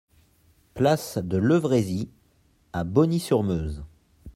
[0.73, 2.09] Place de Levrézy
[2.73, 3.83] à Bogny-sur-Meuse